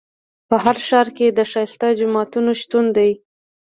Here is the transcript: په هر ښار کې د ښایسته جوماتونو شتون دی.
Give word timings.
په 0.49 0.55
هر 0.63 0.77
ښار 0.87 1.07
کې 1.17 1.27
د 1.31 1.39
ښایسته 1.51 1.87
جوماتونو 1.99 2.51
شتون 2.61 2.85
دی. 2.97 3.11